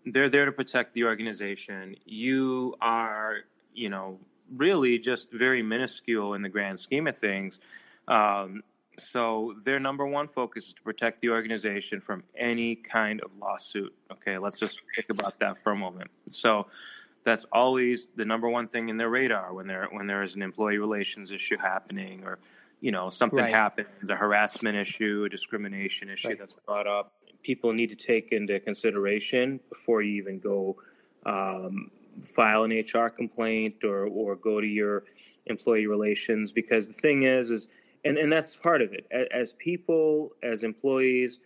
they're 0.04 0.28
there 0.28 0.44
to 0.44 0.52
protect 0.52 0.94
the 0.94 1.04
organization. 1.04 1.96
You 2.04 2.74
are, 2.80 3.40
you 3.74 3.88
know, 3.88 4.18
really 4.54 4.98
just 4.98 5.30
very 5.32 5.62
minuscule 5.62 6.34
in 6.34 6.42
the 6.42 6.48
grand 6.48 6.78
scheme 6.78 7.06
of 7.06 7.16
things. 7.16 7.60
Um, 8.08 8.62
so 8.98 9.54
their 9.64 9.78
number 9.78 10.06
one 10.06 10.28
focus 10.28 10.68
is 10.68 10.74
to 10.74 10.82
protect 10.82 11.20
the 11.20 11.28
organization 11.30 12.00
from 12.00 12.22
any 12.36 12.76
kind 12.76 13.20
of 13.22 13.30
lawsuit. 13.38 13.94
Okay, 14.10 14.38
let's 14.38 14.58
just 14.58 14.80
think 14.94 15.10
about 15.10 15.38
that 15.40 15.62
for 15.62 15.72
a 15.72 15.76
moment. 15.76 16.10
So 16.30 16.66
that's 17.24 17.44
always 17.52 18.08
the 18.16 18.24
number 18.24 18.48
one 18.48 18.68
thing 18.68 18.88
in 18.88 18.96
their 18.96 19.10
radar 19.10 19.52
when 19.52 19.66
there 19.66 19.88
when 19.90 20.06
there 20.06 20.22
is 20.22 20.36
an 20.36 20.42
employee 20.42 20.78
relations 20.78 21.32
issue 21.32 21.58
happening 21.58 22.22
or 22.24 22.38
you 22.80 22.90
know 22.90 23.10
something 23.10 23.38
right. 23.38 23.54
happens 23.54 24.10
a 24.10 24.16
harassment 24.16 24.76
issue 24.76 25.24
a 25.26 25.28
discrimination 25.28 26.08
issue 26.08 26.28
right. 26.28 26.38
that's 26.38 26.54
brought 26.66 26.86
up 26.86 27.12
people 27.42 27.72
need 27.72 27.90
to 27.90 27.96
take 27.96 28.32
into 28.32 28.58
consideration 28.60 29.60
before 29.68 30.02
you 30.02 30.14
even 30.16 30.38
go 30.38 30.76
um, 31.24 31.90
file 32.24 32.64
an 32.64 32.70
hr 32.72 33.08
complaint 33.08 33.84
or 33.84 34.06
or 34.06 34.36
go 34.36 34.60
to 34.60 34.66
your 34.66 35.04
employee 35.46 35.86
relations 35.86 36.52
because 36.52 36.88
the 36.88 36.94
thing 36.94 37.22
is 37.22 37.50
is 37.50 37.68
and, 38.04 38.18
and 38.18 38.32
that's 38.32 38.54
part 38.56 38.82
of 38.82 38.92
it 38.92 39.06
as 39.32 39.52
people 39.54 40.30
as 40.42 40.62
employees 40.62 41.38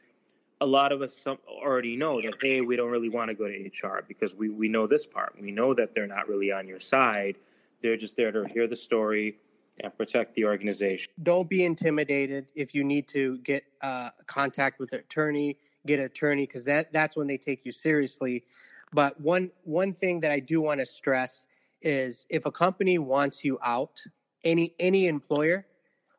a 0.62 0.66
lot 0.66 0.92
of 0.92 1.00
us 1.00 1.26
already 1.48 1.96
know 1.96 2.20
that 2.20 2.34
hey 2.40 2.60
we 2.60 2.76
don't 2.76 2.90
really 2.90 3.08
want 3.08 3.28
to 3.28 3.34
go 3.34 3.46
to 3.46 3.70
hr 3.82 4.04
because 4.06 4.34
we, 4.34 4.48
we 4.48 4.68
know 4.68 4.86
this 4.86 5.06
part 5.06 5.34
we 5.40 5.50
know 5.50 5.74
that 5.74 5.94
they're 5.94 6.06
not 6.06 6.28
really 6.28 6.52
on 6.52 6.66
your 6.66 6.78
side 6.78 7.36
they're 7.82 7.96
just 7.96 8.16
there 8.16 8.30
to 8.30 8.44
hear 8.44 8.66
the 8.66 8.76
story 8.76 9.36
and 9.82 9.96
protect 9.96 10.34
the 10.34 10.44
organization. 10.44 11.12
Don't 11.22 11.48
be 11.48 11.64
intimidated 11.64 12.46
if 12.54 12.74
you 12.74 12.84
need 12.84 13.08
to 13.08 13.38
get 13.38 13.64
uh, 13.82 14.10
contact 14.26 14.78
with 14.78 14.92
an 14.92 15.00
attorney, 15.00 15.56
get 15.86 15.98
an 15.98 16.06
attorney 16.06 16.46
because 16.46 16.64
that 16.64 16.92
that's 16.92 17.16
when 17.16 17.26
they 17.26 17.38
take 17.38 17.64
you 17.64 17.72
seriously. 17.72 18.44
But 18.92 19.20
one 19.20 19.50
one 19.64 19.92
thing 19.92 20.20
that 20.20 20.32
I 20.32 20.40
do 20.40 20.60
want 20.60 20.80
to 20.80 20.86
stress 20.86 21.44
is 21.82 22.26
if 22.28 22.46
a 22.46 22.50
company 22.50 22.98
wants 22.98 23.44
you 23.44 23.58
out, 23.64 24.02
any 24.44 24.74
any 24.78 25.06
employer, 25.06 25.66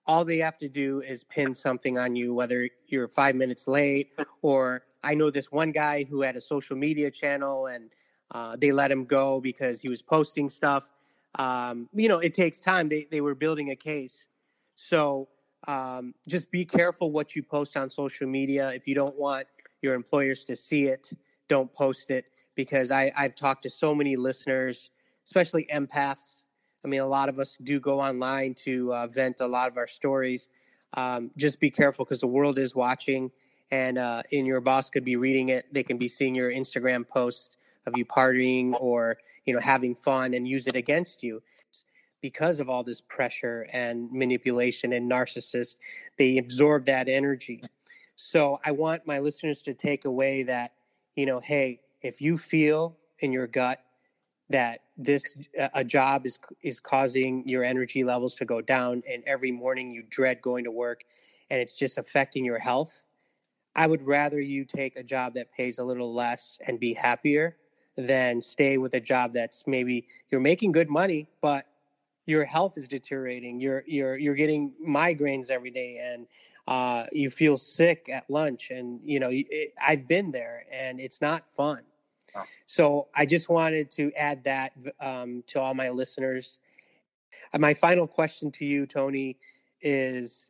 all 0.06 0.26
they 0.26 0.38
have 0.38 0.58
to 0.60 0.70
do 0.70 1.02
is 1.02 1.24
pin 1.24 1.54
something 1.54 1.98
on 1.98 2.16
you, 2.16 2.34
whether 2.34 2.70
you're 2.88 3.08
five 3.08 3.36
minutes 3.36 3.68
late 3.68 4.12
or 4.42 4.84
I 5.04 5.16
know 5.16 5.30
this 5.30 5.52
one 5.52 5.72
guy 5.72 6.04
who 6.04 6.22
had 6.22 6.36
a 6.36 6.42
social 6.42 6.76
media 6.76 7.10
channel 7.10 7.68
and 7.68 7.90
uh, 8.32 8.56
they 8.60 8.72
let 8.72 8.92
him 8.92 9.06
go 9.06 9.42
because 9.42 9.82
he 9.82 9.90
was 9.90 10.02
posting 10.02 10.48
stuff 10.48 10.90
um, 11.36 11.90
you 11.94 12.10
know, 12.10 12.20
it 12.20 12.34
takes 12.34 12.60
time. 12.60 12.90
They 12.90 13.08
they 13.10 13.22
were 13.22 13.36
building 13.36 13.72
a 13.72 13.76
case, 13.76 14.28
so 14.76 15.30
um, 15.68 16.14
just 16.28 16.52
be 16.52 16.66
careful 16.66 17.12
what 17.12 17.36
you 17.36 17.44
post 17.44 17.78
on 17.78 17.90
social 17.90 18.28
media. 18.28 18.70
If 18.70 18.88
you 18.88 18.96
don't 18.96 19.18
want 19.18 19.48
your 19.82 19.94
employers 19.94 20.44
to 20.46 20.56
see 20.56 20.86
it, 20.86 21.12
don't 21.48 21.74
post 21.74 22.12
it 22.12 22.26
because 22.56 22.92
I 22.92 23.12
I've 23.16 23.36
talked 23.36 23.64
to 23.64 23.70
so 23.70 23.96
many 23.96 24.16
listeners, 24.16 24.90
especially 25.26 25.68
empaths. 25.74 26.42
I 26.84 26.88
mean, 26.88 27.02
a 27.02 27.08
lot 27.08 27.30
of 27.30 27.40
us 27.40 27.58
do 27.64 27.80
go 27.80 28.02
online 28.02 28.56
to 28.66 28.94
uh, 28.94 29.08
vent 29.08 29.40
a 29.40 29.48
lot 29.48 29.70
of 29.70 29.78
our 29.78 29.88
stories. 29.88 30.50
Um, 30.96 31.32
just 31.38 31.60
be 31.60 31.70
careful 31.70 32.04
because 32.04 32.20
the 32.20 32.28
world 32.28 32.60
is 32.60 32.76
watching, 32.76 33.32
and 33.70 33.98
uh, 33.98 34.24
and 34.34 34.46
your 34.46 34.60
boss 34.60 34.90
could 34.90 35.06
be 35.06 35.16
reading 35.16 35.50
it. 35.50 35.66
They 35.72 35.84
can 35.84 35.98
be 35.98 36.10
seeing 36.10 36.36
your 36.36 36.52
Instagram 36.52 37.08
posts 37.08 37.52
of 37.86 37.98
you 37.98 38.06
partying 38.06 38.74
or 38.80 39.18
you 39.46 39.54
know 39.54 39.60
having 39.60 39.96
fun 39.96 40.34
and 40.34 40.48
use 40.48 40.68
it 40.68 40.76
against 40.76 41.24
you. 41.24 41.42
Because 42.22 42.60
of 42.60 42.70
all 42.70 42.84
this 42.84 43.02
pressure 43.02 43.66
and 43.74 44.12
manipulation 44.12 44.94
and 44.94 45.10
narcissists 45.12 45.76
they 46.18 46.38
absorb 46.38 46.86
that 46.86 47.10
energy. 47.10 47.62
So 48.16 48.60
i 48.64 48.72
want 48.72 49.08
my 49.08 49.20
listeners 49.20 49.64
to 49.64 49.74
take 49.74 50.06
away 50.06 50.44
that 50.44 50.74
you 51.16 51.26
know 51.26 51.40
hey 51.40 51.80
if 52.02 52.22
you 52.22 52.38
feel 52.38 52.98
in 53.20 53.32
your 53.32 53.48
gut 53.48 53.80
that 54.50 54.82
this 54.98 55.36
uh, 55.60 55.70
a 55.74 55.84
job 55.84 56.26
is 56.26 56.38
is 56.62 56.80
causing 56.80 57.48
your 57.48 57.64
energy 57.64 58.04
levels 58.04 58.36
to 58.36 58.46
go 58.46 58.62
down 58.62 59.02
and 59.10 59.24
every 59.26 59.52
morning 59.52 59.90
you 59.90 60.04
dread 60.10 60.42
going 60.42 60.64
to 60.64 60.72
work 60.72 61.04
and 61.50 61.62
it's 61.62 61.76
just 61.76 61.98
affecting 61.98 62.46
your 62.46 62.60
health 62.60 63.02
i 63.76 63.88
would 63.88 64.06
rather 64.06 64.40
you 64.40 64.66
take 64.66 64.96
a 64.96 65.04
job 65.04 65.34
that 65.34 65.52
pays 65.52 65.80
a 65.80 65.84
little 65.84 66.14
less 66.14 66.60
and 66.68 66.80
be 66.80 66.94
happier 66.94 67.56
than 68.08 68.42
stay 68.42 68.78
with 68.78 68.94
a 68.94 69.00
job 69.00 69.34
that's 69.34 69.66
maybe 69.68 70.08
you're 70.30 70.42
making 70.42 70.72
good 70.72 70.90
money, 70.90 71.28
but 71.42 71.68
your 72.26 72.46
health 72.46 72.78
is 72.78 72.88
deteriorating. 72.88 73.60
You're 73.60 73.84
you're 73.86 74.18
you're 74.18 74.36
getting 74.36 74.74
migraines 74.86 75.50
every 75.50 75.72
day, 75.72 75.98
and 76.02 76.28
uh, 76.68 77.06
you 77.12 77.30
feel 77.30 77.58
sick 77.58 78.10
at 78.12 78.30
lunch. 78.30 78.72
And 78.72 79.00
you 79.04 79.20
know, 79.20 79.30
it, 79.32 79.74
I've 79.82 80.08
been 80.08 80.32
there, 80.32 80.66
and 80.72 81.00
it's 81.00 81.22
not 81.22 81.50
fun. 81.50 81.82
Oh. 82.36 82.44
So 82.66 83.08
I 83.14 83.26
just 83.26 83.50
wanted 83.50 83.92
to 83.92 84.12
add 84.14 84.44
that 84.46 84.74
um, 85.00 85.44
to 85.48 85.60
all 85.60 85.74
my 85.74 85.90
listeners. 85.90 86.60
My 87.58 87.74
final 87.74 88.08
question 88.08 88.52
to 88.52 88.66
you, 88.66 88.86
Tony, 88.86 89.38
is 89.82 90.48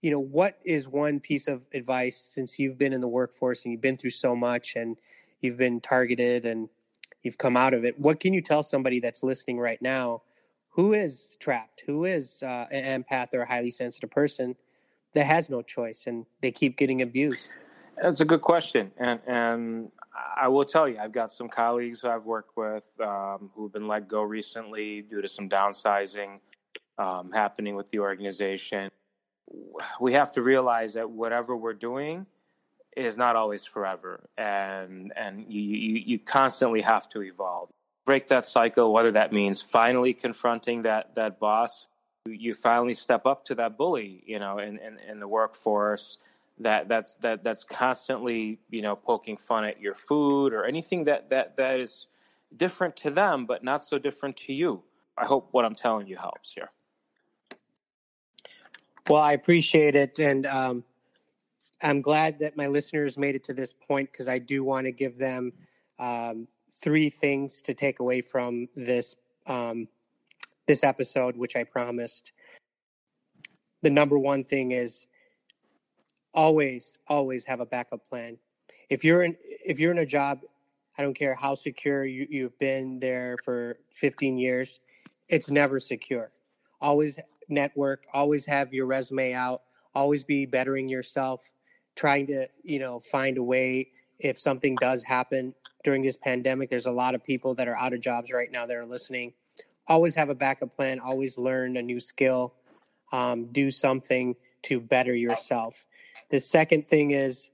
you 0.00 0.10
know 0.10 0.18
what 0.18 0.58
is 0.64 0.88
one 0.88 1.20
piece 1.20 1.46
of 1.46 1.62
advice 1.72 2.26
since 2.28 2.58
you've 2.58 2.78
been 2.78 2.92
in 2.92 3.00
the 3.00 3.08
workforce 3.08 3.64
and 3.64 3.72
you've 3.72 3.80
been 3.80 3.96
through 3.96 4.10
so 4.10 4.34
much 4.34 4.74
and 4.76 4.96
you've 5.40 5.56
been 5.56 5.80
targeted 5.80 6.44
and 6.44 6.68
you've 7.22 7.38
come 7.38 7.56
out 7.56 7.74
of 7.74 7.84
it. 7.84 7.98
What 7.98 8.20
can 8.20 8.32
you 8.32 8.40
tell 8.40 8.62
somebody 8.62 9.00
that's 9.00 9.22
listening 9.22 9.58
right 9.58 9.80
now 9.80 10.22
who 10.70 10.92
is 10.92 11.36
trapped, 11.40 11.82
who 11.86 12.04
is 12.04 12.42
uh, 12.42 12.66
an 12.70 13.04
empath 13.04 13.34
or 13.34 13.42
a 13.42 13.46
highly 13.46 13.70
sensitive 13.70 14.10
person 14.10 14.56
that 15.14 15.26
has 15.26 15.50
no 15.50 15.62
choice 15.62 16.06
and 16.06 16.26
they 16.40 16.50
keep 16.50 16.76
getting 16.76 17.02
abused? 17.02 17.50
That's 18.00 18.20
a 18.20 18.24
good 18.24 18.40
question, 18.40 18.90
and 18.96 19.20
and 19.26 19.90
I 20.36 20.48
will 20.48 20.64
tell 20.64 20.88
you, 20.88 20.98
I've 20.98 21.12
got 21.12 21.30
some 21.30 21.48
colleagues 21.48 22.04
I've 22.04 22.24
worked 22.24 22.56
with 22.56 22.84
um, 23.00 23.50
who've 23.54 23.72
been 23.72 23.86
let 23.86 24.08
go 24.08 24.22
recently 24.22 25.02
due 25.02 25.20
to 25.20 25.28
some 25.28 25.48
downsizing 25.48 26.38
um, 26.98 27.30
happening 27.32 27.76
with 27.76 27.90
the 27.90 27.98
organization. 27.98 28.90
We 30.00 30.14
have 30.14 30.32
to 30.32 30.42
realize 30.42 30.94
that 30.94 31.10
whatever 31.10 31.54
we're 31.54 31.74
doing 31.74 32.26
is 32.96 33.16
not 33.16 33.36
always 33.36 33.64
forever, 33.64 34.28
and 34.36 35.12
and 35.16 35.44
you, 35.48 35.60
you, 35.60 36.02
you 36.06 36.18
constantly 36.18 36.80
have 36.82 37.08
to 37.10 37.22
evolve. 37.22 37.68
Break 38.04 38.26
that 38.28 38.44
cycle, 38.44 38.92
whether 38.92 39.12
that 39.12 39.32
means 39.32 39.62
finally 39.62 40.12
confronting 40.12 40.82
that 40.82 41.14
that 41.14 41.38
boss, 41.38 41.86
you 42.26 42.54
finally 42.54 42.94
step 42.94 43.26
up 43.26 43.44
to 43.46 43.54
that 43.54 43.76
bully, 43.78 44.22
you 44.26 44.38
know, 44.38 44.58
in, 44.58 44.78
in, 44.78 44.98
in 45.08 45.20
the 45.20 45.28
workforce 45.28 46.18
that 46.58 46.88
that's 46.88 47.14
that 47.14 47.42
that's 47.42 47.64
constantly 47.64 48.58
you 48.70 48.82
know 48.82 48.94
poking 48.94 49.36
fun 49.36 49.64
at 49.64 49.80
your 49.80 49.94
food 49.94 50.52
or 50.52 50.64
anything 50.64 51.04
that 51.04 51.30
that 51.30 51.56
that 51.56 51.80
is 51.80 52.06
different 52.56 52.94
to 52.96 53.10
them 53.10 53.46
but 53.46 53.64
not 53.64 53.82
so 53.82 53.98
different 53.98 54.36
to 54.36 54.52
you 54.52 54.82
i 55.16 55.24
hope 55.24 55.48
what 55.52 55.64
i'm 55.64 55.74
telling 55.74 56.06
you 56.06 56.16
helps 56.16 56.52
here 56.52 56.70
well 59.08 59.22
i 59.22 59.32
appreciate 59.32 59.96
it 59.96 60.18
and 60.18 60.46
um, 60.46 60.84
i'm 61.82 62.00
glad 62.00 62.38
that 62.38 62.56
my 62.56 62.66
listeners 62.66 63.18
made 63.18 63.34
it 63.34 63.44
to 63.44 63.52
this 63.52 63.72
point 63.72 64.10
because 64.12 64.28
i 64.28 64.38
do 64.38 64.64
want 64.64 64.86
to 64.86 64.92
give 64.92 65.18
them 65.18 65.52
um, 65.98 66.48
three 66.82 67.08
things 67.08 67.62
to 67.62 67.74
take 67.74 68.00
away 68.00 68.20
from 68.20 68.68
this 68.74 69.16
um, 69.46 69.88
this 70.66 70.84
episode 70.84 71.36
which 71.36 71.56
i 71.56 71.64
promised. 71.64 72.32
The 73.82 73.90
number 73.90 74.18
one 74.18 74.44
thing 74.44 74.72
is 74.72 75.06
always 76.34 76.98
always 77.08 77.44
have 77.44 77.60
a 77.60 77.66
backup 77.66 78.08
plan. 78.08 78.38
If 78.90 79.04
you're 79.04 79.22
in 79.22 79.36
if 79.42 79.78
you're 79.78 79.92
in 79.92 79.98
a 79.98 80.06
job 80.06 80.40
i 80.98 81.02
don't 81.02 81.14
care 81.14 81.34
how 81.34 81.54
secure 81.54 82.04
you, 82.04 82.26
you've 82.28 82.58
been 82.58 82.98
there 83.00 83.36
for 83.44 83.78
15 83.92 84.38
years 84.38 84.80
it's 85.28 85.50
never 85.50 85.80
secure. 85.80 86.32
Always 86.80 87.18
network 87.48 88.06
always 88.12 88.44
have 88.46 88.72
your 88.72 88.86
resume 88.86 89.34
out 89.34 89.62
always 89.94 90.24
be 90.24 90.46
bettering 90.46 90.88
yourself 90.88 91.52
trying 91.96 92.26
to 92.26 92.46
you 92.62 92.78
know 92.78 92.98
find 92.98 93.38
a 93.38 93.42
way 93.42 93.88
if 94.18 94.38
something 94.38 94.74
does 94.76 95.02
happen 95.02 95.54
during 95.84 96.02
this 96.02 96.16
pandemic 96.16 96.70
there's 96.70 96.86
a 96.86 96.92
lot 96.92 97.14
of 97.14 97.22
people 97.22 97.54
that 97.54 97.68
are 97.68 97.76
out 97.76 97.92
of 97.92 98.00
jobs 98.00 98.32
right 98.32 98.50
now 98.50 98.66
that 98.66 98.76
are 98.76 98.86
listening 98.86 99.32
always 99.88 100.14
have 100.14 100.28
a 100.28 100.34
backup 100.34 100.74
plan 100.74 101.00
always 101.00 101.36
learn 101.38 101.76
a 101.76 101.82
new 101.82 102.00
skill 102.00 102.54
um, 103.12 103.46
do 103.52 103.70
something 103.70 104.34
to 104.62 104.80
better 104.80 105.14
yourself 105.14 105.84
the 106.30 106.40
second 106.40 106.88
thing 106.88 107.10
is 107.10 107.50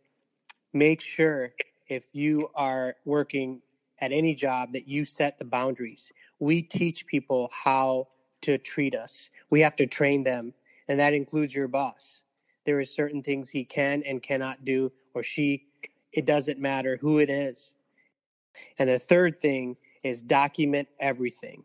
make 0.72 1.00
sure 1.00 1.52
if 1.88 2.06
you 2.12 2.50
are 2.54 2.96
working 3.04 3.60
at 4.00 4.12
any 4.12 4.34
job 4.34 4.72
that 4.72 4.88
you 4.88 5.04
set 5.04 5.38
the 5.38 5.44
boundaries. 5.44 6.12
We 6.38 6.62
teach 6.62 7.06
people 7.06 7.50
how 7.52 8.08
to 8.42 8.58
treat 8.58 8.94
us. 8.94 9.30
We 9.50 9.60
have 9.60 9.76
to 9.76 9.86
train 9.86 10.22
them, 10.22 10.54
and 10.86 11.00
that 11.00 11.14
includes 11.14 11.54
your 11.54 11.68
boss. 11.68 12.22
There 12.68 12.78
are 12.78 12.84
certain 12.84 13.22
things 13.22 13.48
he 13.48 13.64
can 13.64 14.02
and 14.02 14.22
cannot 14.22 14.62
do, 14.62 14.92
or 15.14 15.22
she. 15.22 15.64
It 16.12 16.26
doesn't 16.26 16.58
matter 16.58 16.98
who 17.00 17.18
it 17.18 17.30
is. 17.30 17.74
And 18.78 18.90
the 18.90 18.98
third 18.98 19.40
thing 19.40 19.78
is 20.02 20.20
document 20.20 20.86
everything. 21.00 21.64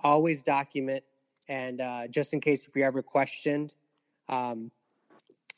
Always 0.00 0.42
document, 0.42 1.04
and 1.48 1.82
uh, 1.82 2.08
just 2.08 2.32
in 2.32 2.40
case 2.40 2.64
if 2.66 2.74
you're 2.74 2.86
ever 2.86 3.02
questioned, 3.02 3.74
um, 4.30 4.70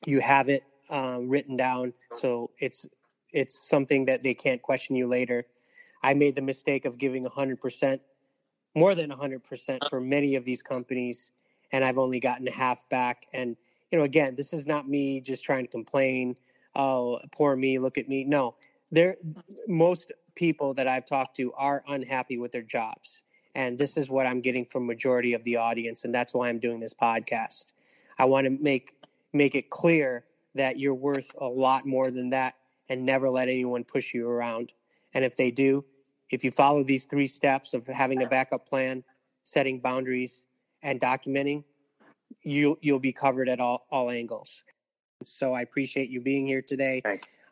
you 0.07 0.21
have 0.21 0.49
it 0.49 0.65
um, 0.91 1.29
written 1.29 1.57
down, 1.57 1.93
so 2.17 2.51
it's 2.59 2.85
it's 3.33 3.69
something 3.69 4.07
that 4.07 4.25
they 4.25 4.35
can't 4.35 4.61
question 4.61 4.97
you 4.97 5.07
later. 5.07 5.47
I 6.03 6.15
made 6.15 6.35
the 6.35 6.43
mistake 6.43 6.85
of 6.85 6.99
giving 6.99 7.25
100%, 7.25 8.01
more 8.75 8.97
than 8.97 9.13
100% 9.13 9.89
for 9.89 10.01
many 10.01 10.35
of 10.35 10.45
these 10.45 10.65
companies, 10.65 11.31
and 11.71 11.85
I've 11.85 11.99
only 11.99 12.19
gotten 12.19 12.49
half 12.49 12.89
back. 12.89 13.27
And, 13.33 13.57
you 13.95 13.99
know, 14.01 14.05
again, 14.05 14.35
this 14.35 14.53
is 14.53 14.67
not 14.67 14.89
me 14.89 15.21
just 15.21 15.45
trying 15.45 15.65
to 15.65 15.71
complain, 15.71 16.37
oh, 16.75 17.21
poor 17.31 17.55
me, 17.55 17.79
look 17.79 17.97
at 17.97 18.09
me. 18.09 18.25
No, 18.25 18.57
there, 18.91 19.15
mm. 19.25 19.41
most 19.69 20.11
people 20.35 20.75
that 20.75 20.89
I've 20.89 21.07
talked 21.07 21.37
to 21.37 21.53
are 21.53 21.85
unhappy 21.87 22.37
with 22.37 22.51
their 22.51 22.63
jobs. 22.63 23.23
And 23.55 23.79
this 23.79 23.97
is 23.97 24.09
what 24.09 24.27
I'm 24.27 24.41
getting 24.41 24.65
from 24.65 24.85
majority 24.85 25.33
of 25.33 25.45
the 25.45 25.59
audience. 25.59 26.03
And 26.03 26.13
that's 26.13 26.35
why 26.35 26.49
I'm 26.49 26.59
doing 26.59 26.81
this 26.81 26.93
podcast. 26.93 27.67
I 28.19 28.25
want 28.25 28.47
to 28.47 28.51
make, 28.51 28.97
make 29.33 29.55
it 29.55 29.71
clear 29.71 30.25
that 30.57 30.77
you're 30.77 30.93
worth 30.93 31.31
a 31.41 31.47
lot 31.47 31.87
more 31.87 32.11
than 32.11 32.31
that 32.31 32.55
and 32.89 33.07
never 33.07 33.31
let 33.31 33.49
anyone 33.49 33.85
push 33.85 34.13
you 34.13 34.29
around. 34.29 34.73
And 35.13 35.25
if 35.25 35.37
they 35.37 35.53
do, 35.53 35.85
if 36.31 36.43
you 36.43 36.51
follow 36.51 36.83
these 36.83 37.05
three 37.05 37.29
steps 37.29 37.75
of 37.75 37.87
having 37.87 38.25
a 38.25 38.27
backup 38.27 38.69
plan, 38.69 39.05
setting 39.45 39.79
boundaries, 39.79 40.43
and 40.83 41.01
documenting, 41.01 41.63
you 42.45 42.79
you'll 42.81 43.01
be 43.01 43.13
covered 43.13 43.49
at 43.49 43.61
all 43.61 43.87
all 43.91 44.11
angles. 44.11 44.63
So 45.23 45.53
I 45.55 45.63
appreciate 45.63 46.11
you 46.11 46.21
being 46.21 46.47
here 46.47 46.63
today. 46.63 47.03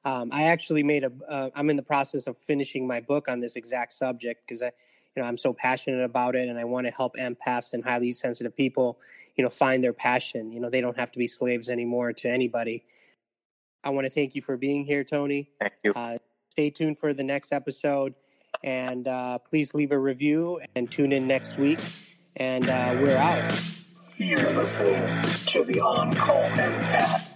Um, 0.05 0.31
I 0.33 0.45
actually 0.45 0.83
made 0.83 1.05
a. 1.05 1.13
uh, 1.29 1.51
in 1.57 1.77
the 1.77 1.83
process 1.83 2.27
of 2.27 2.37
finishing 2.39 2.87
my 2.87 3.01
book 3.01 3.29
on 3.29 3.41
this 3.41 3.57
exact 3.57 3.93
subject 3.93 4.47
because 4.47 4.63
I, 4.63 4.73
you 5.15 5.23
know, 5.23 5.29
I'm 5.29 5.37
so 5.37 5.53
passionate 5.53 6.05
about 6.05 6.35
it, 6.35 6.49
and 6.49 6.59
I 6.59 6.65
want 6.65 6.87
to 6.87 6.93
help 6.93 7.17
empaths 7.17 7.73
and 7.73 7.85
highly 7.85 8.13
sensitive 8.13 8.57
people 8.57 8.99
you 9.37 9.45
know 9.45 9.51
find 9.51 9.83
their 9.83 9.93
passion 9.93 10.53
you 10.53 10.61
know 10.61 10.71
they 10.71 10.81
don't 10.81 10.99
have 10.99 11.11
to 11.13 11.19
be 11.19 11.27
slaves 11.27 11.69
anymore 11.69 12.13
to 12.13 12.29
anybody 12.29 12.85
i 13.85 13.91
want 13.91 14.05
to 14.05 14.11
thank 14.11 14.35
you 14.35 14.43
for 14.43 14.57
being 14.57 14.85
here 14.85 15.05
tony 15.05 15.51
thank 15.61 15.73
you 15.83 15.93
uh, 15.93 16.19
stay 16.51 16.71
tuned 16.71 16.99
for 16.99 17.15
the 17.15 17.25
next 17.25 17.53
episode 17.53 18.15
and 18.63 19.09
uh, 19.09 19.39
please 19.39 19.75
leave 19.75 19.93
a 19.93 19.99
review 19.99 20.61
and 20.77 20.91
tune 20.91 21.13
in 21.13 21.27
next 21.27 21.57
week 21.59 21.81
and 22.37 22.69
uh, 22.69 22.97
we're 23.01 23.17
out 23.17 23.43
you're 24.23 24.53
listening 24.53 25.03
to 25.47 25.65
the 25.65 25.81
on-call 25.81 26.49
empath 26.51 27.32